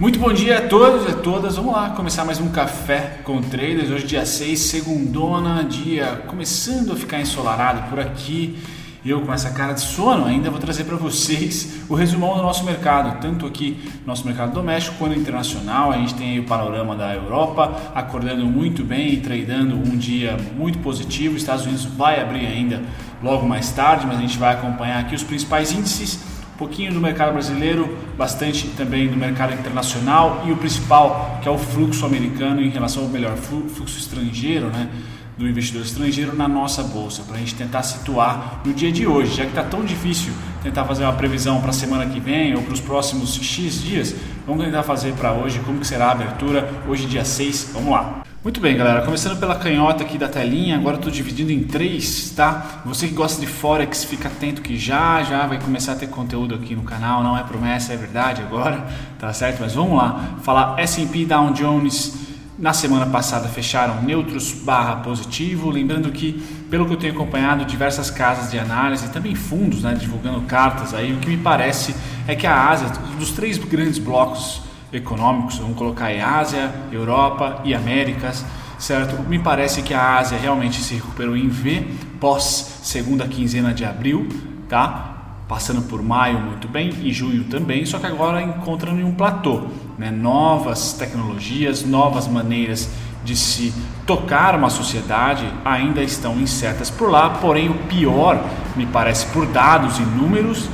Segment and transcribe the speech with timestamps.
[0.00, 1.56] Muito bom dia a todos e a todas.
[1.56, 3.90] Vamos lá começar mais um café com traders.
[3.90, 8.58] Hoje dia 6, segundona, dia começando a ficar ensolarado por aqui.
[9.04, 12.64] Eu com essa cara de sono ainda vou trazer para vocês o resumão do nosso
[12.64, 15.90] mercado, tanto aqui nosso mercado doméstico quanto internacional.
[15.90, 20.78] A gente tem o panorama da Europa acordando muito bem e tradando um dia muito
[20.78, 21.34] positivo.
[21.34, 22.80] Os Estados Unidos vai abrir ainda
[23.22, 27.32] logo mais tarde, mas a gente vai acompanhar aqui os principais índices pouquinho do mercado
[27.32, 32.68] brasileiro, bastante também do mercado internacional e o principal, que é o fluxo americano em
[32.68, 34.90] relação ao melhor fluxo estrangeiro, né?
[35.38, 39.36] do investidor estrangeiro na nossa bolsa, para a gente tentar situar no dia de hoje,
[39.36, 42.60] já que está tão difícil tentar fazer uma previsão para a semana que vem ou
[42.60, 44.14] para os próximos X dias,
[44.46, 48.29] vamos tentar fazer para hoje como que será a abertura, hoje dia 6, vamos lá.
[48.42, 49.02] Muito bem, galera.
[49.02, 52.80] Começando pela canhota aqui da telinha, agora estou dividindo em três, tá?
[52.86, 56.54] Você que gosta de Forex, fica atento que já, já vai começar a ter conteúdo
[56.54, 57.22] aqui no canal.
[57.22, 58.82] Não é promessa, é verdade agora,
[59.18, 59.58] tá certo?
[59.60, 60.38] Mas vamos lá.
[60.42, 62.16] Falar S&P Dow Jones
[62.58, 65.68] na semana passada fecharam neutros barra positivo.
[65.68, 66.32] Lembrando que,
[66.70, 71.12] pelo que eu tenho acompanhado, diversas casas de análise também fundos, né, divulgando cartas aí,
[71.12, 71.94] o que me parece
[72.26, 72.88] é que a Ásia,
[73.18, 78.44] dos três grandes blocos econômicos, vamos colocar aí Ásia, Europa e Américas,
[78.78, 79.22] certo?
[79.28, 81.86] Me parece que a Ásia realmente se recuperou em V
[82.18, 84.28] pós segunda quinzena de abril,
[84.68, 85.06] tá?
[85.48, 89.62] Passando por maio muito bem e junho também, só que agora encontrando um platô,
[89.98, 90.10] né?
[90.10, 92.88] Novas tecnologias, novas maneiras
[93.24, 93.74] de se
[94.06, 98.42] tocar uma sociedade ainda estão incertas por lá, porém o pior,
[98.74, 100.68] me parece, por dados e números,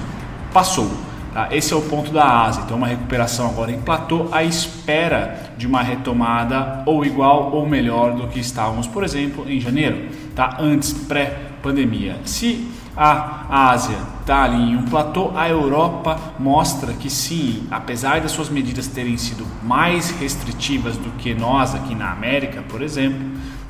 [0.52, 0.90] passou.
[1.36, 1.48] Tá?
[1.50, 2.62] Esse é o ponto da Ásia.
[2.64, 8.14] Então, uma recuperação agora em platô à espera de uma retomada ou igual ou melhor
[8.14, 10.56] do que estávamos, por exemplo, em janeiro, tá?
[10.58, 12.16] antes, pré-pandemia.
[12.24, 18.30] Se a Ásia está ali em um platô, a Europa mostra que sim, apesar das
[18.30, 23.20] suas medidas terem sido mais restritivas do que nós aqui na América, por exemplo,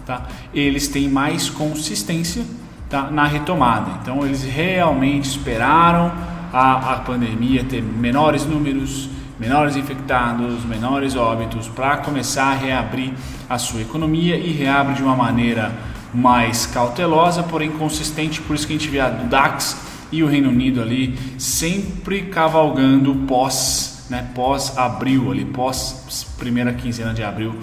[0.07, 0.23] tá?
[0.55, 2.45] eles têm mais consistência
[2.89, 3.11] tá?
[3.11, 3.91] na retomada.
[4.01, 9.09] Então, eles realmente esperaram a, a pandemia ter menores números,
[9.39, 13.13] menores infectados, menores óbitos, para começar a reabrir
[13.49, 15.73] a sua economia e reabre de uma maneira
[16.13, 18.41] mais cautelosa, porém consistente.
[18.41, 19.77] Por isso que a gente vê a DAX
[20.11, 27.13] e o Reino Unido ali sempre cavalgando pós, né, pós abril ali, pós primeira quinzena
[27.13, 27.55] de abril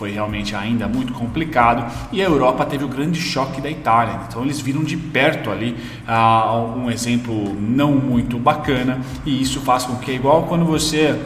[0.00, 4.20] foi realmente ainda muito complicado e a Europa teve o grande choque da Itália.
[4.26, 5.76] Então eles viram de perto ali
[6.08, 11.20] uh, um exemplo não muito bacana e isso faz com que, igual quando você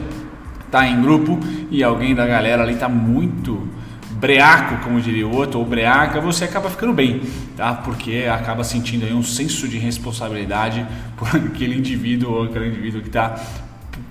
[0.67, 1.39] está em grupo
[1.71, 3.69] e alguém da galera ali está muito
[4.11, 7.21] breaco, como diria o outro, ou breaca, você acaba ficando bem,
[7.57, 7.75] tá?
[7.75, 10.85] Porque acaba sentindo aí um senso de responsabilidade
[11.17, 13.39] por aquele indivíduo ou aquele indivíduo que está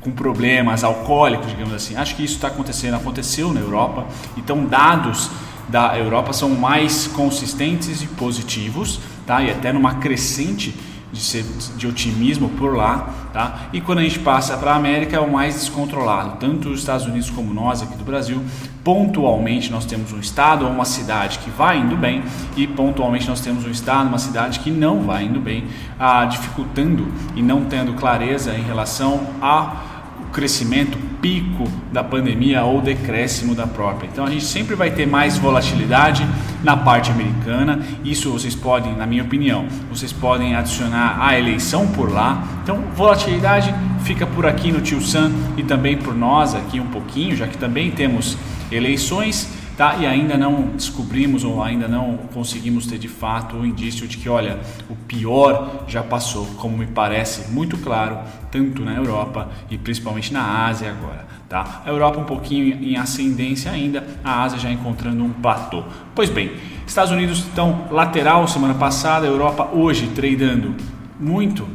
[0.03, 1.95] com problemas alcoólicos, digamos assim.
[1.95, 4.05] Acho que isso está acontecendo, aconteceu na Europa.
[4.37, 5.29] Então, dados
[5.67, 9.41] da Europa são mais consistentes e positivos, tá?
[9.41, 10.75] E até numa crescente
[11.13, 11.45] de, ser,
[11.77, 13.67] de otimismo por lá, tá?
[13.71, 17.05] E quando a gente passa para a América é o mais descontrolado, tanto os Estados
[17.05, 18.41] Unidos como nós aqui do Brasil.
[18.83, 22.23] Pontualmente nós temos um estado ou uma cidade que vai indo bem
[22.57, 25.65] e pontualmente nós temos um estado, uma cidade que não vai indo bem,
[25.97, 29.92] ah, dificultando e não tendo clareza em relação a
[30.33, 34.09] crescimento, pico da pandemia ou decréscimo da própria.
[34.11, 36.27] Então a gente sempre vai ter mais volatilidade
[36.63, 37.81] na parte americana.
[38.03, 42.45] Isso vocês podem, na minha opinião, vocês podem adicionar a eleição por lá.
[42.63, 43.73] Então volatilidade
[44.03, 47.57] fica por aqui no Tio Sam e também por nós aqui um pouquinho, já que
[47.57, 48.37] também temos
[48.71, 49.95] eleições tá?
[49.97, 54.29] E ainda não descobrimos ou ainda não conseguimos ter de fato o indício de que,
[54.29, 58.19] olha, o pior já passou, como me parece muito claro,
[58.51, 61.81] tanto na Europa e principalmente na Ásia agora, tá?
[61.85, 65.83] A Europa um pouquinho em ascendência ainda, a Ásia já encontrando um platô.
[66.13, 66.51] Pois bem,
[66.85, 70.75] Estados Unidos estão lateral semana passada, a Europa hoje tradando
[71.19, 71.67] muito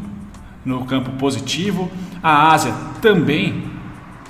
[0.65, 1.91] no campo positivo,
[2.23, 3.65] a Ásia também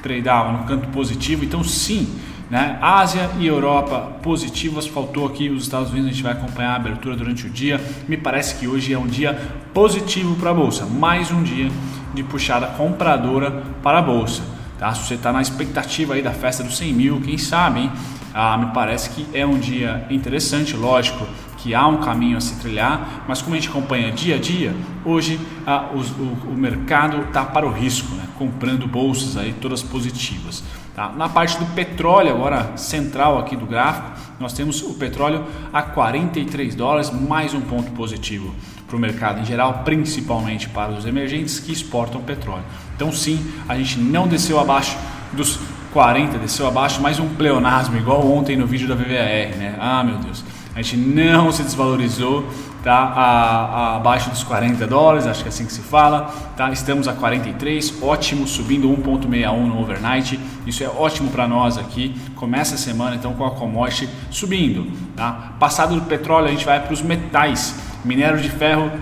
[0.03, 2.09] tradava no campo positivo, então sim,
[2.51, 2.79] né?
[2.81, 7.17] Ásia e Europa positivas, faltou aqui os Estados Unidos, a gente vai acompanhar a abertura
[7.17, 7.81] durante o dia.
[8.09, 9.35] Me parece que hoje é um dia
[9.75, 11.71] positivo para a bolsa, mais um dia
[12.15, 14.43] de puxada compradora para a bolsa.
[14.79, 14.95] Tá?
[14.95, 17.93] Se você está na expectativa aí da festa dos 100 mil, quem sabe, hein?
[18.33, 22.55] Ah, me parece que é um dia interessante, lógico que há um caminho a se
[22.61, 24.73] trilhar, mas como a gente acompanha dia a dia,
[25.05, 28.25] hoje ah, o, o, o mercado está para o risco, né?
[28.39, 30.63] comprando bolsas aí todas positivas.
[30.99, 31.13] Tá?
[31.17, 36.75] Na parte do petróleo, agora central aqui do gráfico, nós temos o petróleo a 43
[36.75, 38.53] dólares, mais um ponto positivo
[38.85, 42.65] para o mercado em geral, principalmente para os emergentes que exportam petróleo.
[42.97, 44.99] Então, sim, a gente não desceu abaixo
[45.33, 45.61] dos
[45.93, 49.77] 40 desceu abaixo, mais um pleonasmo, igual ontem no vídeo da VVAR, né?
[49.81, 50.45] Ah, meu Deus.
[50.75, 52.47] A gente não se desvalorizou,
[52.85, 52.95] tá?
[52.95, 56.71] A, a, abaixo dos 40 dólares, acho que é assim que se fala, tá?
[56.71, 60.39] Estamos a 43, ótimo, subindo 1.61 no overnight.
[60.69, 62.15] Isso é ótimo para nós aqui.
[62.37, 65.55] Começa a semana então com a commodity subindo, tá?
[65.59, 67.75] Passado do petróleo, a gente vai para os metais.
[68.05, 68.93] Minério de ferro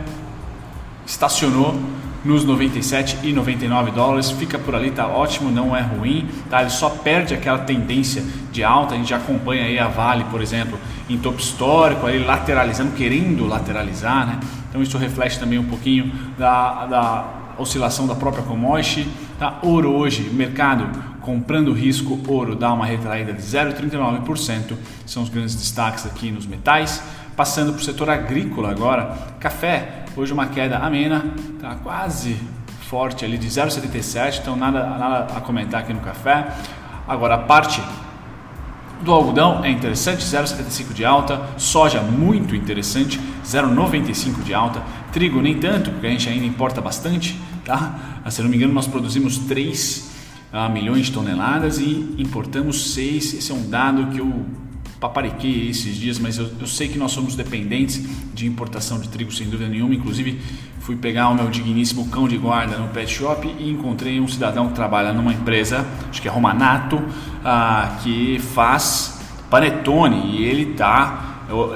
[1.04, 1.74] estacionou
[2.24, 6.60] nos 97 e 99 dólares, fica por ali, tá ótimo, não é ruim, tá?
[6.60, 8.22] Ele só perde aquela tendência
[8.52, 10.78] de alta, a gente já acompanha aí a Vale, por exemplo,
[11.10, 14.40] em topo histórico, aí lateralizando, querendo lateralizar, né?
[14.68, 17.24] Então isso reflete também um pouquinho da, da
[17.58, 19.58] oscilação da própria commodity, tá?
[19.62, 26.06] Ouro hoje, mercado comprando risco, ouro dá uma retraída de 0,39%, são os grandes destaques
[26.06, 27.02] aqui nos metais.
[27.34, 31.26] Passando para o setor agrícola agora, café, hoje uma queda amena,
[31.61, 32.37] tá quase
[32.88, 36.46] forte ali de 0,77, então nada, nada a comentar aqui no café.
[37.08, 37.82] Agora a parte
[39.02, 44.81] do algodão é interessante, 0,75 de alta, soja muito interessante, 0,95 de alta,
[45.12, 48.20] trigo nem tanto, porque a gente ainda importa bastante, tá?
[48.25, 50.15] Ah, se não me engano, nós produzimos 3
[50.72, 53.34] milhões de toneladas e importamos 6.
[53.34, 54.46] Esse é um dado que eu
[55.00, 58.02] papariquei esses dias, mas eu, eu, sei que nós somos dependentes
[58.32, 59.94] de importação de trigo sem dúvida nenhuma.
[59.94, 60.40] Inclusive,
[60.81, 64.69] fui pegar o meu digníssimo cão de guarda no pet shop e encontrei um cidadão
[64.69, 67.02] que trabalha numa empresa, acho que é Romanato,
[67.44, 69.20] ah, que faz
[69.50, 71.26] panetone e ele tá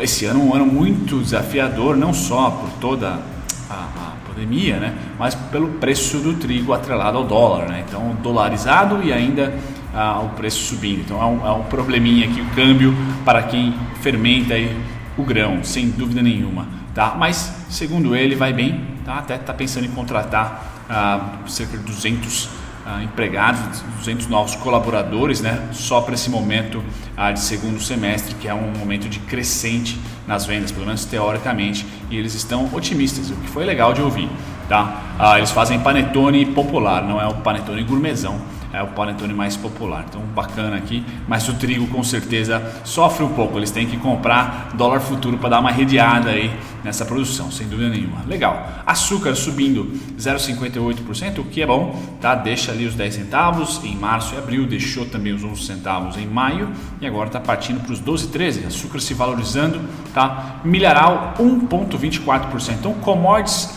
[0.01, 3.21] esse ano um ano muito desafiador, não só por toda
[3.69, 7.85] a, a pandemia, né, mas pelo preço do trigo atrelado ao dólar, né?
[7.87, 9.53] Então, dolarizado e ainda
[9.95, 11.01] ah, o preço subindo.
[11.01, 12.95] Então é um, é um probleminha aqui o câmbio
[13.25, 14.77] para quem fermenta aí
[15.17, 16.67] o grão, sem dúvida nenhuma.
[16.95, 17.15] Tá?
[17.19, 19.19] Mas segundo ele vai bem, tá?
[19.19, 22.49] até está pensando em contratar ah, cerca de 200
[22.87, 25.69] ah, empregados, 200 novos colaboradores, né?
[25.73, 26.83] só para esse momento
[27.17, 31.87] ah, de segundo semestre, que é um momento de crescente nas vendas, pelo menos teoricamente,
[32.11, 34.29] e eles estão otimistas, o que foi legal de ouvir.
[34.69, 35.03] Tá?
[35.19, 38.41] Ah, eles fazem panetone popular, não é o panetone gourmetzão
[38.73, 40.05] é o panetone mais popular.
[40.09, 43.59] Então, bacana aqui, mas o trigo com certeza sofre um pouco.
[43.59, 46.51] Eles têm que comprar dólar futuro para dar uma redeada aí
[46.85, 48.23] nessa produção, sem dúvida nenhuma.
[48.27, 48.83] Legal.
[48.87, 52.35] Açúcar subindo 0,58%, o que é bom, tá?
[52.35, 56.27] Deixa ali os 10 centavos em março e abril, deixou também os 11 centavos em
[56.27, 56.71] maio
[57.01, 58.67] e agora está partindo para os 12,13.
[58.67, 59.81] Açúcar se valorizando,
[60.15, 60.61] tá?
[60.65, 62.75] Milharal 1,24%.
[62.79, 63.71] Então, commodities,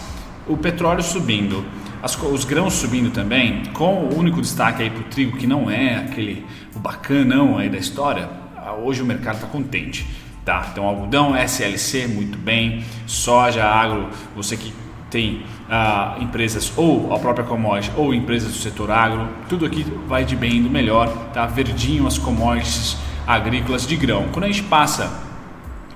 [0.48, 1.66] o petróleo subindo
[2.03, 5.71] as, os grãos subindo também, com o único destaque aí para o trigo, que não
[5.71, 6.45] é aquele
[6.75, 10.05] o bacanão aí da história, ah, hoje o mercado está contente.
[10.44, 14.73] Tá, então algodão, SLC, muito bem, soja, agro, você que
[15.09, 20.25] tem ah, empresas ou a própria commodity ou empresas do setor agro, tudo aqui vai
[20.25, 21.45] de bem indo melhor, tá?
[21.45, 24.25] Verdinho as commodities agrícolas de grão.
[24.33, 25.09] Quando a gente passa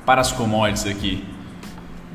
[0.05, 1.25] para as commodities aqui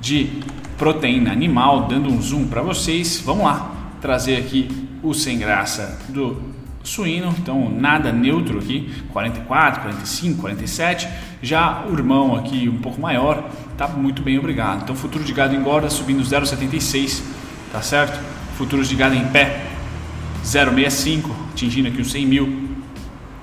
[0.00, 0.40] de
[0.78, 4.68] proteína animal, dando um zoom para vocês, vamos lá trazer aqui
[5.02, 6.52] o sem graça do
[6.84, 11.08] suíno, então nada neutro aqui, 44, 45, 47.
[11.40, 14.82] Já o irmão aqui um pouco maior, tá muito bem, obrigado.
[14.82, 17.22] Então futuro de gado engorda subindo 0,76,
[17.70, 18.18] tá certo?
[18.56, 19.66] Futuros de gado em pé
[20.44, 22.68] 0,65, atingindo aqui os 100 mil.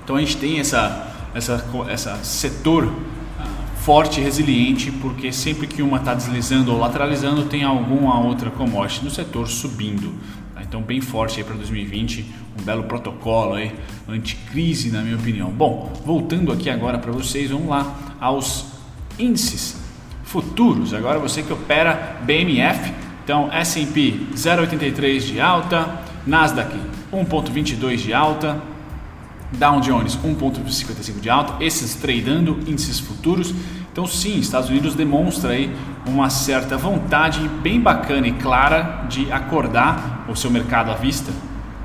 [0.04, 2.92] Então a gente tem essa essa essa setor
[3.38, 8.50] ah, forte e resiliente, porque sempre que uma está deslizando ou lateralizando, tem alguma outra
[8.50, 10.12] commodity no setor subindo.
[10.66, 12.24] Então, bem forte aí para 2020,
[12.60, 13.72] um belo protocolo aí,
[14.08, 15.50] anticrise, na minha opinião.
[15.50, 18.66] Bom, voltando aqui agora para vocês, vamos lá aos
[19.18, 19.76] índices
[20.24, 20.94] futuros.
[20.94, 22.92] Agora você que opera BMF,
[23.24, 26.76] então S&P 0,83 de alta, Nasdaq
[27.12, 28.62] 1,22 de alta,
[29.52, 33.52] Dow Jones 1,55 de alta, esses tradando índices futuros.
[33.92, 35.74] Então sim, Estados Unidos demonstra aí
[36.06, 41.32] uma certa vontade bem bacana e clara de acordar o seu mercado à vista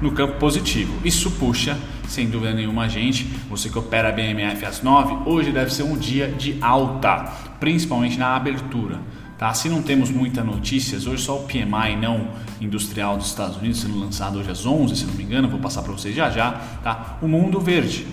[0.01, 0.93] no campo positivo.
[1.03, 5.51] Isso puxa, sem dúvida nenhuma, a gente, você que opera a BMF às 9, hoje
[5.51, 7.23] deve ser um dia de alta,
[7.59, 8.99] principalmente na abertura.
[9.37, 9.53] Tá?
[9.53, 12.29] Se não temos muitas notícias, hoje só o PMI não
[12.61, 15.81] industrial dos Estados Unidos sendo lançado hoje às 11, se não me engano, vou passar
[15.81, 16.51] para vocês já já.
[16.83, 17.17] Tá?
[17.21, 18.05] O mundo verde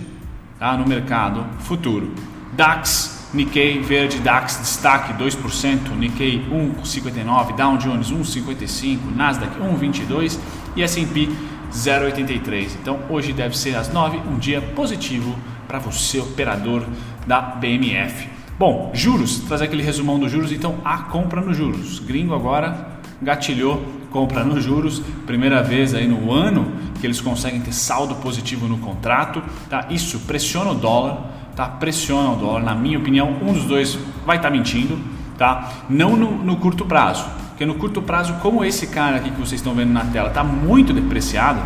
[0.59, 0.77] tá?
[0.77, 2.13] no mercado futuro.
[2.55, 10.39] DAX, Nikkei verde, DAX destaque 2%, Nikkei 1,59, Dow Jones 1,55, Nasdaq 1,22
[10.77, 11.29] e S&P
[11.73, 12.73] 0,83.
[12.81, 15.35] Então hoje deve ser às 9, um dia positivo
[15.67, 16.85] para você operador
[17.27, 18.29] da BMF.
[18.59, 21.99] Bom, juros, trazer aquele resumão dos juros, então a compra nos juros.
[22.01, 26.71] Gringo agora gatilhou compra nos juros, primeira vez aí no ano
[27.01, 29.87] que eles conseguem ter saldo positivo no contrato, tá?
[29.91, 31.67] Isso pressiona o dólar, tá?
[31.67, 34.99] Pressiona o dólar, na minha opinião, um dos dois vai estar tá mentindo,
[35.37, 35.71] tá?
[35.89, 39.61] Não no, no, curto prazo, porque no curto prazo, como esse cara aqui que vocês
[39.61, 41.61] estão vendo na tela está muito depreciado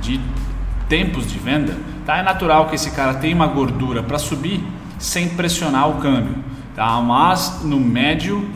[0.00, 0.20] de
[0.88, 2.18] tempos de venda, tá?
[2.18, 4.62] É natural que esse cara tenha uma gordura para subir
[4.98, 6.36] sem pressionar o câmbio,
[6.74, 7.00] tá?
[7.00, 8.48] Mas no médio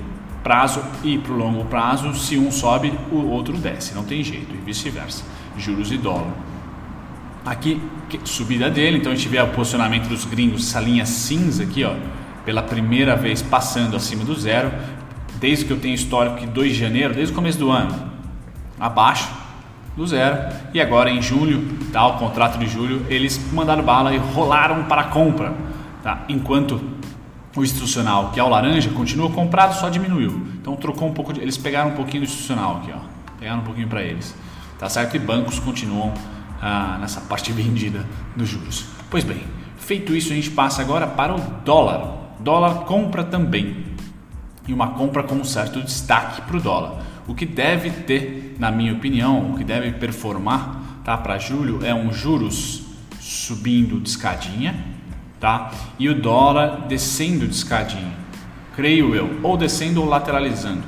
[0.42, 4.52] prazo e para o longo prazo, se um sobe, o outro desce, não tem jeito,
[4.54, 5.24] e vice-versa,
[5.56, 6.32] juros e dólar.
[7.44, 7.82] Aqui,
[8.24, 11.92] subida dele, então a gente vê o posicionamento dos gringos, essa linha cinza aqui, ó,
[12.44, 14.70] pela primeira vez passando acima do zero,
[15.40, 18.12] desde que eu tenho histórico que 2 de janeiro, desde o começo do ano,
[18.78, 19.28] abaixo
[19.96, 20.38] do zero,
[20.72, 25.00] e agora em julho, tá, o contrato de julho, eles mandaram bala e rolaram para
[25.00, 25.52] a compra,
[26.00, 26.80] tá, enquanto
[27.56, 30.46] o institucional, que é o laranja, continua comprado, só diminuiu.
[30.60, 33.00] Então trocou um pouco, de, eles pegaram um pouquinho do institucional aqui, ó,
[33.38, 34.32] pegaram um pouquinho para eles,
[34.78, 35.16] tá certo?
[35.16, 36.14] E bancos continuam
[36.62, 38.86] ah, nessa parte vendida dos juros.
[39.10, 39.42] Pois bem,
[39.76, 42.36] feito isso, a gente passa agora para o dólar.
[42.40, 43.84] Dólar compra também
[44.66, 47.02] e uma compra com um certo destaque para o dólar.
[47.26, 51.18] O que deve ter, na minha opinião, o que deve performar, tá?
[51.18, 52.84] Para julho é um juros
[53.20, 54.92] subindo de escadinha
[55.42, 55.72] tá?
[55.98, 58.12] E o dólar descendo de escadinha,
[58.76, 60.84] creio eu, ou descendo ou lateralizando,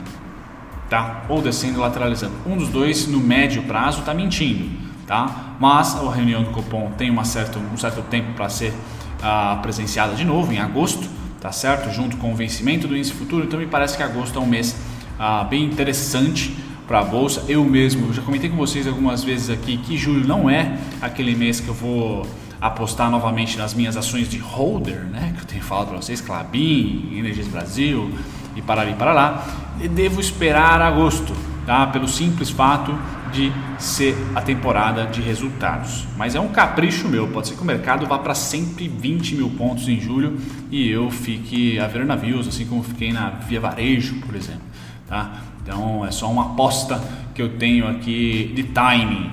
[0.89, 1.25] tá?
[1.29, 2.35] Ou descendo ou lateralizando.
[2.47, 4.71] Um dos dois no médio prazo está mentindo,
[5.09, 5.44] tá?
[5.59, 10.15] Mas a reunião do cupom tem uma certa, um certo tempo para ser uh, presenciada
[10.15, 11.09] de novo em agosto,
[11.41, 11.93] tá certo?
[11.93, 14.77] Junto com o vencimento do índice futuro, então me parece que agosto é um mês
[15.19, 16.57] uh, bem interessante
[16.87, 17.45] para a bolsa.
[17.49, 21.61] Eu mesmo já comentei com vocês algumas vezes aqui que julho não é aquele mês
[21.61, 22.27] que eu vou
[22.61, 27.13] apostar novamente nas minhas ações de holder, né, que eu tenho falado para vocês, Clabin,
[27.15, 28.11] Energias Brasil
[28.57, 29.47] e para ali para lá,
[29.81, 31.35] e devo esperar agosto,
[31.67, 31.87] tá?
[31.89, 32.97] Pelo simples fato
[33.35, 36.07] de ser a temporada de resultados.
[36.17, 39.89] Mas é um capricho meu, pode ser que o mercado vá para 120 mil pontos
[39.89, 40.39] em julho
[40.71, 44.63] e eu fique a ver navios, assim como fiquei na Via Varejo, por exemplo,
[45.09, 45.43] tá?
[45.63, 47.03] Então é só uma aposta
[47.35, 49.31] que eu tenho aqui de timing.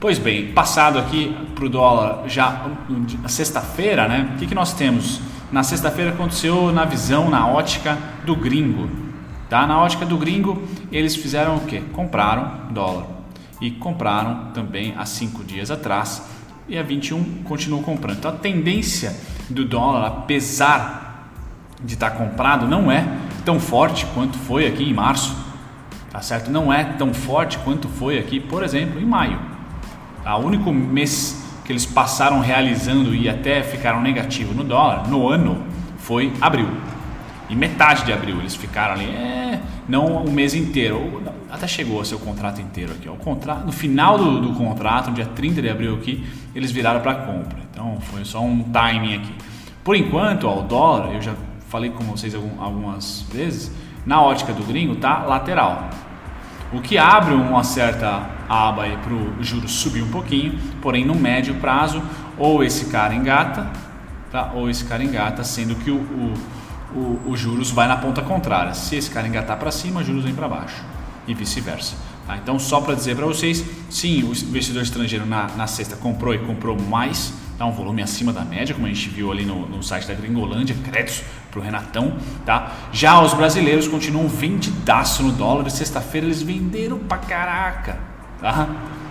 [0.00, 2.66] Pois bem, passado aqui para o dólar já
[3.22, 4.32] na sexta-feira, né?
[4.34, 5.20] O que, que nós temos?
[5.52, 7.96] Na sexta-feira aconteceu na visão, na ótica
[8.26, 8.90] do gringo.
[9.48, 9.66] Tá?
[9.66, 11.82] Na ótica do gringo, eles fizeram o quê?
[11.92, 13.13] Compraram dólar.
[13.64, 16.22] E compraram também há cinco dias atrás.
[16.68, 18.18] E a 21 continuou comprando.
[18.18, 19.16] Então a tendência
[19.48, 21.30] do dólar, apesar
[21.82, 23.06] de estar comprado, não é
[23.42, 25.34] tão forte quanto foi aqui em março.
[26.10, 26.50] Tá certo?
[26.50, 29.40] Não é tão forte quanto foi aqui, por exemplo, em maio.
[30.26, 35.64] O único mês que eles passaram realizando e até ficaram negativo no dólar no ano
[35.96, 36.68] foi abril.
[37.48, 42.18] E metade de abril eles ficaram ali, é, não o mês inteiro, até chegou o
[42.18, 43.08] contrato inteiro aqui.
[43.08, 43.12] Ó.
[43.12, 46.24] O contrato, no final do, do contrato, no dia 30 de abril aqui,
[46.54, 47.58] eles viraram para compra.
[47.70, 49.34] Então foi só um timing aqui.
[49.82, 51.34] Por enquanto, ó, o dólar, eu já
[51.68, 53.70] falei com vocês algumas vezes,
[54.06, 55.90] na ótica do gringo tá lateral.
[56.72, 61.54] O que abre uma certa aba para o juros subir um pouquinho, porém no médio
[61.56, 62.02] prazo,
[62.38, 63.70] ou esse cara engata,
[64.30, 64.50] tá?
[64.54, 66.34] ou esse cara engata, sendo que o, o,
[66.94, 68.74] o, o juros vai na ponta contrária.
[68.74, 70.82] Se esse cara engatar para cima, juros vem para baixo
[71.26, 71.96] e vice-versa.
[72.26, 72.36] Tá?
[72.36, 76.38] Então, só para dizer para vocês, sim, o investidor estrangeiro na, na sexta comprou e
[76.38, 77.66] comprou mais, tá?
[77.66, 80.76] um volume acima da média, como a gente viu ali no, no site da Gringolândia,
[80.84, 82.16] créditos para o Renatão.
[82.46, 82.72] Tá?
[82.92, 87.98] Já os brasileiros continuam vendidaço no dólar, sexta-feira eles venderam para caraca.
[88.40, 88.68] Tá?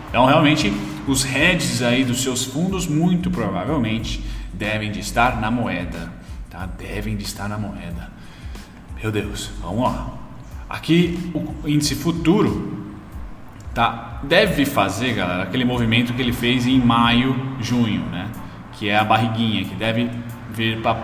[0.09, 0.71] Então, realmente,
[1.07, 4.23] os hedges aí dos seus fundos, muito provavelmente,
[4.53, 6.12] devem de estar na moeda.
[6.53, 6.67] Tá?
[6.77, 8.11] Devem de estar na moeda.
[9.01, 10.13] Meu Deus, vamos lá.
[10.69, 12.93] Aqui, o índice futuro
[13.73, 14.19] tá?
[14.21, 18.29] deve fazer, galera, aquele movimento que ele fez em maio, junho, né?
[18.73, 20.11] que é a barriguinha, que deve
[20.51, 20.95] vir para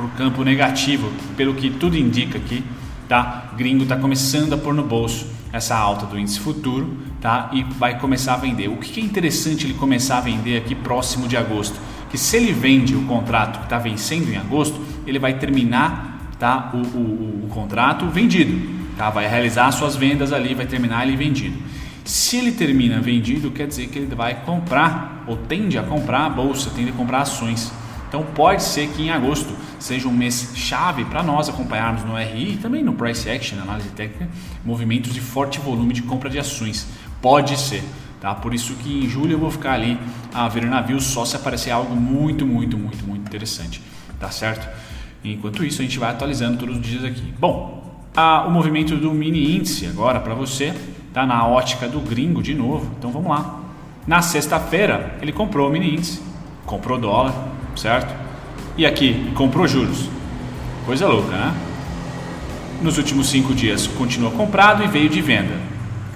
[0.00, 2.64] o campo negativo, pelo que tudo indica aqui.
[3.08, 3.52] Tá?
[3.56, 7.50] Gringo está começando a pôr no bolso essa alta do índice futuro, tá?
[7.52, 8.68] E vai começar a vender.
[8.68, 11.78] O que é interessante ele começar a vender aqui próximo de agosto?
[12.12, 16.70] Que se ele vende o contrato que está vencendo em agosto, ele vai terminar, tá?
[16.74, 19.10] O, o, o contrato vendido, tá?
[19.10, 21.58] Vai realizar suas vendas ali, vai terminar ele vendido.
[22.04, 26.28] Se ele termina vendido, quer dizer que ele vai comprar ou tende a comprar a
[26.28, 27.72] bolsa, tende a comprar ações.
[28.08, 32.52] Então pode ser que em agosto seja um mês chave para nós acompanharmos no RI
[32.52, 34.28] e também no Price Action, análise técnica,
[34.62, 36.86] movimentos de forte volume de compra de ações.
[37.22, 37.82] Pode ser.
[38.22, 38.36] Tá?
[38.36, 39.98] Por isso que em julho eu vou ficar ali
[40.32, 43.82] a ver navios só se aparecer algo muito, muito, muito, muito interessante.
[44.20, 44.68] Tá certo?
[45.24, 47.34] Enquanto isso, a gente vai atualizando todos os dias aqui.
[47.36, 50.72] Bom, a, o movimento do mini índice agora para você,
[51.12, 52.88] tá na ótica do gringo de novo.
[52.96, 53.58] Então vamos lá.
[54.06, 56.22] Na sexta-feira ele comprou o mini índice,
[56.64, 57.34] comprou dólar,
[57.74, 58.14] certo?
[58.76, 60.08] E aqui comprou juros.
[60.86, 61.52] Coisa louca, né?
[62.80, 65.58] Nos últimos cinco dias continuou comprado e veio de venda,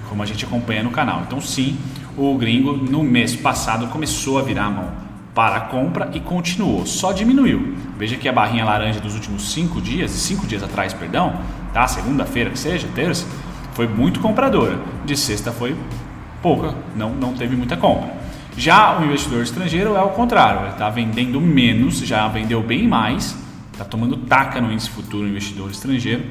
[0.07, 1.23] como a gente acompanha no canal.
[1.27, 1.77] Então sim,
[2.17, 6.83] o gringo no mês passado começou a virar a mão para a compra e continuou,
[6.87, 7.75] só diminuiu.
[7.95, 11.39] Veja que a barrinha laranja dos últimos cinco dias, cinco dias atrás, perdão,
[11.71, 11.87] tá?
[11.87, 13.27] Segunda-feira que seja, terça,
[13.73, 14.79] foi muito compradora.
[15.05, 15.75] De sexta foi
[16.41, 18.11] pouca, não, não teve muita compra.
[18.57, 23.37] Já o investidor estrangeiro é o contrário, ele está vendendo menos, já vendeu bem mais,
[23.71, 26.23] está tomando taca no índice futuro investidor estrangeiro,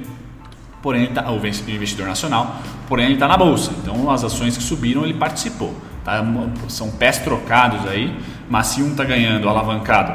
[0.86, 3.72] porém ele tá, o investidor nacional, porém ele está na bolsa.
[3.82, 5.74] Então as ações que subiram ele participou.
[6.04, 6.24] Tá?
[6.68, 8.16] São pés trocados aí,
[8.48, 10.12] mas se um está ganhando alavancado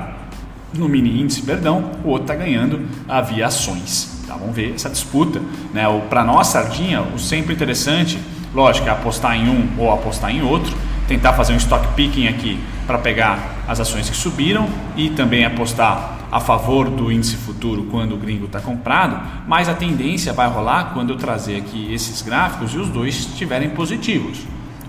[0.74, 2.88] no mini índice, perdão, o outro está ganhando
[3.28, 4.24] via ações.
[4.26, 4.38] Tá?
[4.38, 5.42] Vamos ver essa disputa.
[5.74, 5.84] Né?
[6.10, 8.18] Para nós, Sardinha, o sempre interessante,
[8.56, 10.74] lógico, é apostar em um ou apostar em outro,
[11.06, 16.21] tentar fazer um stock picking aqui para pegar as ações que subiram e também apostar
[16.32, 20.92] a favor do índice futuro quando o gringo está comprado, mas a tendência vai rolar
[20.94, 24.40] quando eu trazer aqui esses gráficos e os dois estiverem positivos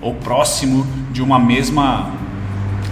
[0.01, 2.11] ou próximo de uma mesma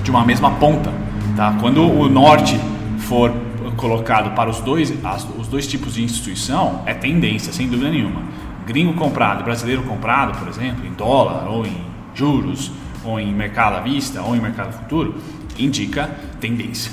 [0.03, 0.91] de uma mesma ponta,
[1.37, 1.57] tá?
[1.61, 2.59] Quando o norte
[2.99, 3.33] for
[3.77, 8.23] colocado para os dois, as, os dois tipos de instituição, é tendência, sem dúvida nenhuma.
[8.67, 11.77] Gringo comprado, brasileiro comprado, por exemplo, em dólar ou em
[12.15, 12.73] juros,
[13.05, 15.15] ou em mercado à vista, ou em mercado futuro,
[15.59, 16.93] indica tendência,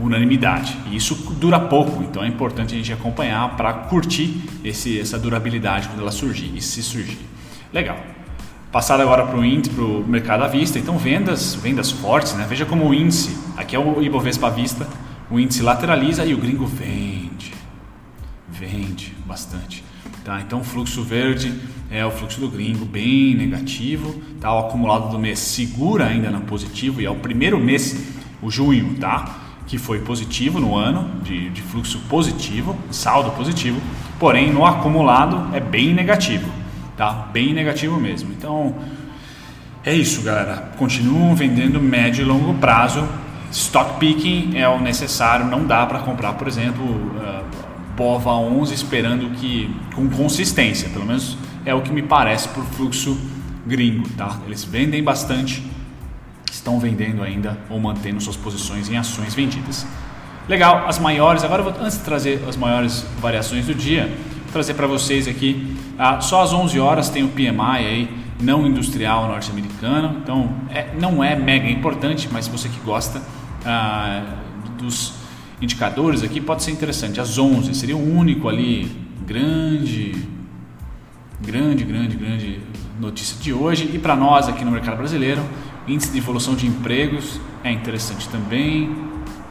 [0.00, 0.76] unanimidade.
[0.90, 5.88] E isso dura pouco, então é importante a gente acompanhar para curtir esse, essa durabilidade
[5.88, 7.18] quando ela surgir e se surgir.
[7.72, 7.98] Legal.
[8.72, 12.46] Passado agora para o índice, para o mercado à vista, então vendas, vendas fortes, né?
[12.48, 14.86] Veja como o índice, aqui é o Ibovespa à vista,
[15.28, 17.52] o índice lateraliza e o gringo vende.
[18.48, 19.82] Vende bastante.
[20.24, 20.40] Tá?
[20.40, 21.52] Então o fluxo verde
[21.90, 24.20] é o fluxo do gringo bem negativo.
[24.40, 24.52] Tá?
[24.54, 28.96] O acumulado do mês segura ainda no positivo e é o primeiro mês, o junho,
[29.00, 29.39] tá?
[29.70, 33.80] Que foi positivo no ano, de, de fluxo positivo, saldo positivo,
[34.18, 36.50] porém no acumulado é bem negativo.
[36.96, 37.28] Tá?
[37.32, 38.32] Bem negativo mesmo.
[38.36, 38.74] Então
[39.84, 40.72] é isso, galera.
[40.76, 43.08] Continuam vendendo médio e longo prazo
[43.50, 47.44] Stock picking é o necessário, não dá para comprar, por exemplo, uh,
[47.96, 53.18] BOVA 11 esperando que com consistência, pelo menos é o que me parece por fluxo
[53.66, 54.38] gringo, tá?
[54.46, 55.64] Eles vendem bastante,
[56.52, 59.86] estão vendendo ainda ou mantendo suas posições em ações vendidas.
[60.48, 64.74] Legal, as maiores, agora vou, antes de trazer as maiores variações do dia, vou trazer
[64.74, 68.10] para vocês aqui, ah, só às 11 horas tem o PMI aí,
[68.40, 73.22] não industrial norte-americano, então é, não é mega importante, mas você que gosta,
[73.64, 74.22] ah,
[74.78, 75.12] dos
[75.60, 77.20] indicadores aqui pode ser interessante.
[77.20, 78.90] As 11 seria o único ali
[79.26, 80.26] grande,
[81.40, 82.60] grande, grande, grande
[82.98, 83.90] notícia de hoje.
[83.92, 85.42] E para nós aqui no mercado brasileiro,
[85.90, 88.94] índice de evolução de empregos é interessante também.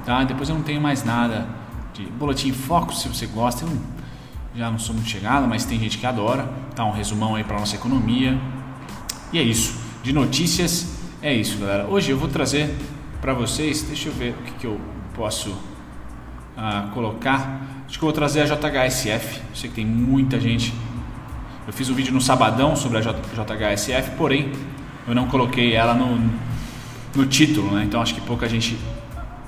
[0.06, 0.24] Tá?
[0.24, 1.48] Depois eu não tenho mais nada
[1.94, 3.66] de boletim foco, se você gosta.
[3.66, 3.78] Eu
[4.56, 6.50] já não sou muito chegado, mas tem gente que adora.
[6.76, 8.40] Tá um resumão aí para nossa economia.
[9.32, 9.78] E é isso.
[10.02, 11.86] De notícias é isso, galera.
[11.88, 12.74] Hoje eu vou trazer
[13.22, 13.84] para vocês.
[13.84, 14.80] Deixa eu ver o que, que eu
[15.14, 17.84] posso uh, colocar.
[17.86, 19.42] Acho que eu vou trazer a JHSF.
[19.50, 20.74] Eu sei que tem muita gente.
[21.68, 24.52] Eu fiz um vídeo no sabadão sobre a JHSF, porém
[25.10, 26.20] eu não coloquei ela no,
[27.16, 27.84] no título, né?
[27.84, 28.78] Então acho que pouca gente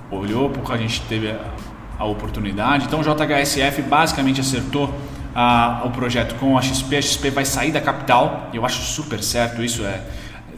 [0.09, 1.39] olhou, pouca gente teve a,
[1.99, 2.85] a oportunidade.
[2.85, 4.93] Então o JHSF basicamente acertou
[5.35, 6.97] a, o projeto com a XP.
[6.97, 8.49] A XP vai sair da capital.
[8.51, 9.85] Eu acho super certo isso.
[9.85, 10.01] É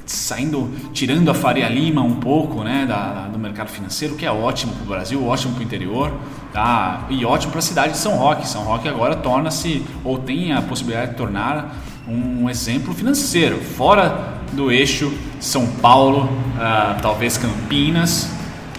[0.05, 4.73] saindo, tirando a Faria Lima um pouco né, da, do mercado financeiro, que é ótimo
[4.73, 6.11] para o Brasil, ótimo para o interior,
[6.51, 7.05] tá?
[7.09, 8.47] e ótimo para a cidade de São Roque.
[8.47, 14.71] São Roque agora torna-se, ou tem a possibilidade de tornar um exemplo financeiro, fora do
[14.71, 18.31] eixo São Paulo, uh, talvez Campinas,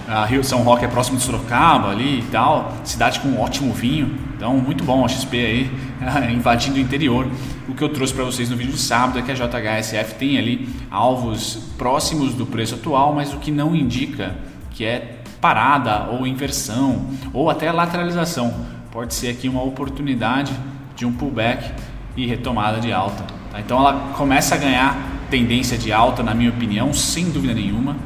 [0.08, 3.72] uh, Rio São Roque é próximo de Sorocaba ali e tal, cidade com um ótimo
[3.72, 5.70] vinho, então muito bom a XP aí
[6.32, 7.26] invadindo o interior.
[7.68, 10.38] O que eu trouxe para vocês no vídeo de sábado é que a JHSF tem
[10.38, 14.34] ali alvos próximos do preço atual, mas o que não indica
[14.70, 18.54] que é parada ou inversão ou até lateralização.
[18.90, 20.52] Pode ser aqui uma oportunidade
[20.94, 21.70] de um pullback
[22.16, 23.24] e retomada de alta.
[23.50, 23.60] Tá?
[23.60, 27.96] Então ela começa a ganhar tendência de alta, na minha opinião, sem dúvida nenhuma.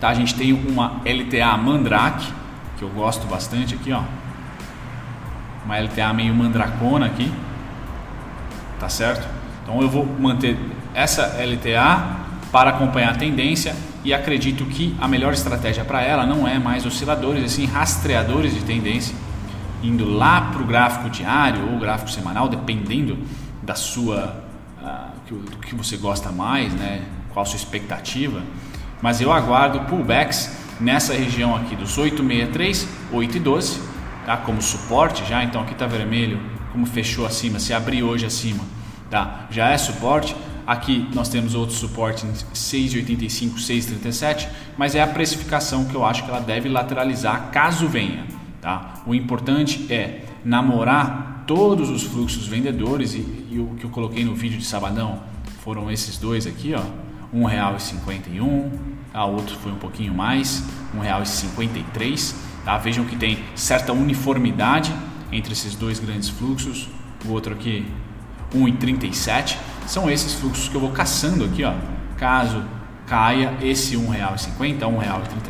[0.00, 0.08] Tá?
[0.08, 2.26] A gente tem uma LTA Mandrake,
[2.76, 4.02] que eu gosto bastante aqui, ó.
[5.64, 7.30] Uma LTA meio mandracona aqui
[8.82, 9.28] tá certo?
[9.62, 10.58] Então eu vou manter
[10.92, 12.16] essa LTA
[12.50, 16.84] para acompanhar a tendência e acredito que a melhor estratégia para ela não é mais
[16.84, 19.14] osciladores, e sim rastreadores de tendência.
[19.84, 23.18] indo lá para o gráfico diário ou gráfico semanal, dependendo
[23.62, 24.41] da sua
[25.36, 27.02] do que você gosta mais, né?
[27.32, 28.42] Qual a sua expectativa?
[29.00, 33.80] Mas eu aguardo pullbacks nessa região aqui dos 863, 812,
[34.26, 34.36] tá?
[34.36, 35.42] Como suporte já.
[35.42, 36.40] Então aqui está vermelho,
[36.72, 38.64] como fechou acima, se abrir hoje acima,
[39.10, 39.46] tá?
[39.50, 40.36] Já é suporte.
[40.64, 46.22] Aqui nós temos outro suporte em 6,85, 6,37, mas é a precificação que eu acho
[46.22, 48.24] que ela deve lateralizar caso venha.
[48.60, 48.94] Tá?
[49.04, 54.34] O importante é namorar todos os fluxos vendedores e, e o que eu coloquei no
[54.34, 55.20] vídeo de sabadão
[55.62, 56.80] foram esses dois aqui, ó,
[57.32, 58.70] R$ 1,51,
[59.12, 59.24] tá?
[59.24, 62.34] o outro foi um pouquinho mais, R$ 1,53.
[62.64, 62.78] Tá?
[62.78, 64.92] Vejam que tem certa uniformidade
[65.30, 66.88] entre esses dois grandes fluxos,
[67.24, 67.86] o outro aqui
[68.54, 69.56] 1,37.
[69.86, 71.74] São esses fluxos que eu vou caçando aqui, ó.
[72.16, 72.62] Caso
[73.06, 74.74] caia esse R$ 1,50, R$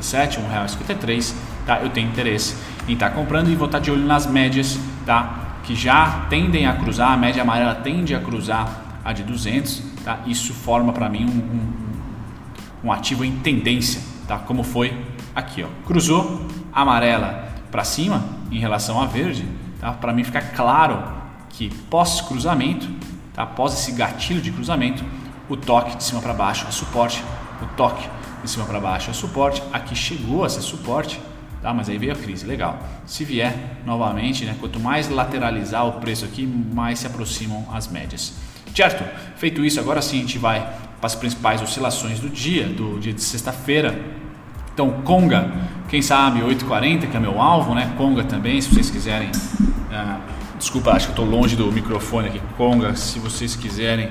[0.00, 1.34] 1,37, R$ 1,53,
[1.66, 1.80] tá?
[1.80, 2.56] Eu tenho interesse
[2.88, 5.41] em estar tá comprando e vou estar tá de olho nas médias, tá?
[5.64, 10.20] Que já tendem a cruzar, a média amarela tende a cruzar a de 200, tá?
[10.26, 14.38] Isso forma para mim um, um, um, ativo em tendência, tá?
[14.38, 14.96] Como foi
[15.34, 15.68] aqui, ó.
[15.86, 19.46] Cruzou amarela para cima em relação a verde,
[19.80, 19.92] tá?
[19.92, 21.02] Para mim ficar claro
[21.48, 22.88] que pós cruzamento,
[23.34, 23.42] tá?
[23.42, 25.04] após esse gatilho de cruzamento,
[25.48, 27.22] o toque de cima para baixo é suporte,
[27.60, 28.08] o toque
[28.42, 31.20] de cima para baixo é suporte, aqui chegou a ser suporte,
[31.62, 31.72] tá?
[31.72, 32.78] mas aí veio a crise, legal.
[33.06, 34.56] Se vier novamente, né?
[34.60, 38.34] quanto mais lateralizar o preço aqui, mais se aproximam as médias.
[38.74, 39.04] Certo?
[39.36, 40.60] Feito isso, agora sim a gente vai
[40.98, 43.98] para as principais oscilações do dia, do dia de sexta-feira.
[44.72, 45.52] Então, Conga,
[45.88, 47.92] quem sabe 8,40, que é meu alvo, né?
[47.98, 50.20] Conga também, se vocês quiserem uh,
[50.62, 52.40] Desculpa, acho que estou longe do microfone aqui.
[52.56, 54.10] Conga, se vocês quiserem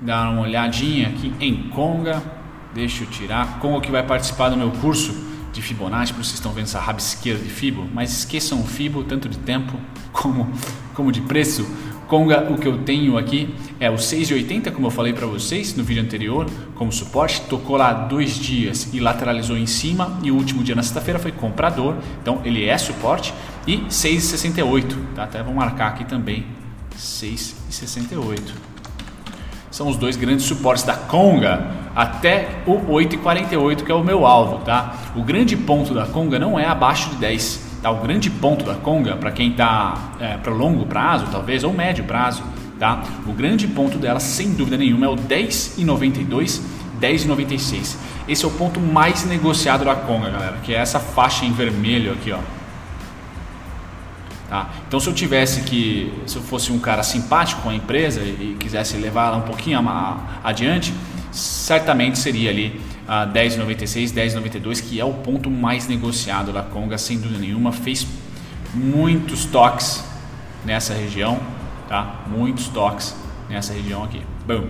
[0.00, 2.22] dar uma olhadinha aqui em Conga,
[2.72, 3.58] deixa eu tirar.
[3.58, 7.38] Conga que vai participar do meu curso de Fibonacci, por vocês estão vendo essa rabisqueira
[7.38, 9.78] de Fibo, mas esqueçam o Fibo, tanto de tempo
[10.12, 10.50] como,
[10.94, 11.66] como de preço.
[12.08, 15.82] Conga, o que eu tenho aqui é o 6,80, como eu falei para vocês no
[15.82, 17.40] vídeo anterior, como suporte.
[17.42, 20.18] Tocou lá dois dias e lateralizou em cima.
[20.22, 23.32] E o último dia na sexta-feira foi comprador, então ele é suporte.
[23.66, 25.24] E 6,68, tá?
[25.24, 26.44] Até vou marcar aqui também
[26.98, 28.71] 6,68.
[29.72, 34.58] São os dois grandes suportes da Conga até o 8,48, que é o meu alvo,
[34.64, 34.94] tá?
[35.16, 37.90] O grande ponto da Conga não é abaixo de 10 Tá?
[37.90, 42.04] O grande ponto da conga, para quem está é, para longo prazo, talvez, ou médio
[42.04, 42.42] prazo,
[42.78, 43.02] tá?
[43.26, 46.60] o grande ponto dela, sem dúvida nenhuma, é o 10,92,
[47.00, 47.96] 10,96.
[48.28, 52.12] Esse é o ponto mais negociado da conga, galera, que é essa faixa em vermelho
[52.12, 52.38] aqui, ó.
[54.52, 54.68] Tá?
[54.86, 58.54] Então, se eu tivesse que, se eu fosse um cara simpático com a empresa e
[58.60, 59.82] quisesse levar ela um pouquinho
[60.44, 60.92] adiante,
[61.30, 67.18] certamente seria ali a 10,96, 10,92, que é o ponto mais negociado da Conga, sem
[67.18, 67.72] dúvida nenhuma.
[67.72, 68.06] Fez
[68.74, 70.04] muitos toques
[70.66, 71.40] nessa região,
[71.88, 72.16] tá?
[72.26, 73.16] Muitos toques
[73.48, 74.20] nessa região aqui.
[74.46, 74.66] Bom,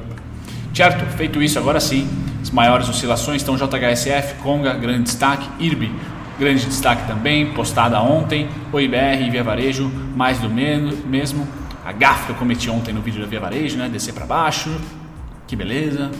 [0.72, 1.04] certo?
[1.16, 2.08] Feito isso, agora sim,
[2.40, 5.90] as maiores oscilações estão JHSF, Conga, grande destaque, IRB,
[6.38, 11.46] grande destaque também, postada ontem, OIBR, Via Varejo, mais do mesmo.
[11.84, 13.88] A gafa que eu cometi ontem no vídeo da Via Varejo, né?
[13.88, 14.70] Descer para baixo,
[15.46, 16.10] que beleza.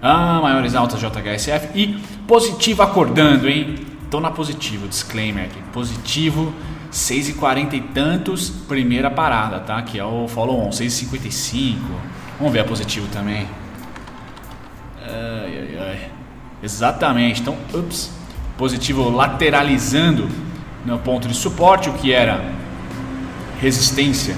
[0.00, 3.76] Ah, maiores altas JHSF e positivo acordando, hein?
[4.10, 5.58] Tô na positivo, disclaimer aqui.
[5.72, 6.52] Positivo,
[6.90, 9.80] 6 e 40 e tantos, primeira parada, tá?
[9.82, 11.76] Que é o follow on, 6,55.
[12.38, 13.46] Vamos ver a positivo também.
[15.00, 16.10] Ai, ai, ai.
[16.62, 17.40] Exatamente.
[17.40, 18.12] Então, ups,
[18.56, 20.28] positivo lateralizando
[20.84, 22.42] no ponto de suporte, o que era
[23.60, 24.36] resistência.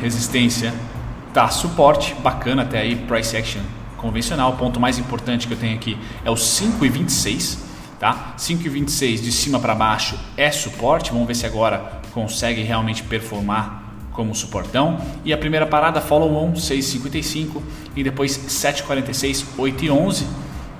[0.00, 0.72] Resistência
[1.32, 3.62] tá suporte, bacana até aí, price action
[3.96, 4.52] convencional.
[4.52, 7.58] O ponto mais importante que eu tenho aqui é o 5,26,
[7.98, 8.34] tá?
[8.38, 11.12] 5,26 de cima para baixo é suporte.
[11.12, 13.80] Vamos ver se agora consegue realmente performar
[14.12, 14.98] como suportão.
[15.24, 17.62] E a primeira parada follow on 6,55
[17.94, 20.24] e depois 7,46, 8,11,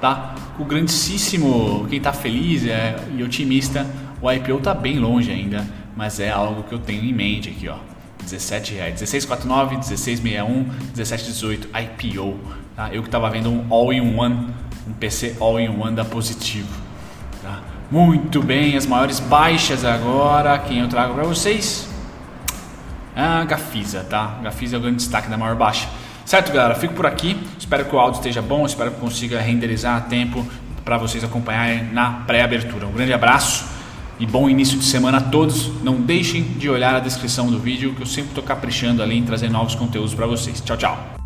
[0.01, 0.35] tá?
[0.59, 3.87] O grandíssimo, quem está feliz é, e otimista,
[4.21, 7.69] o IPO está bem longe ainda, mas é algo que eu tenho em mente aqui,
[7.69, 7.77] ó.
[8.23, 12.39] 17 reais, 16,49, 16,61, 17,18 IPO.
[12.77, 12.89] Tá?
[12.93, 14.49] Eu que estava vendo um all-in-one,
[14.87, 16.69] um PC all-in-one da Positivo.
[17.43, 17.61] Tá?
[17.91, 21.89] Muito bem, as maiores baixas agora, quem eu trago para vocês?
[23.17, 24.39] A Gafisa, tá?
[24.43, 25.89] Gafisa é o grande destaque da maior baixa.
[26.31, 26.77] Certo, galera?
[26.77, 27.37] Fico por aqui.
[27.59, 30.47] Espero que o áudio esteja bom, espero que consiga renderizar a tempo
[30.85, 32.87] para vocês acompanharem na pré-abertura.
[32.87, 33.65] Um grande abraço
[34.17, 35.83] e bom início de semana a todos.
[35.83, 39.25] Não deixem de olhar a descrição do vídeo, que eu sempre estou caprichando ali em
[39.25, 40.61] trazer novos conteúdos para vocês.
[40.61, 41.20] Tchau, tchau.